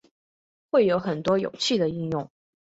[0.71, 2.31] 会有很多有趣的应用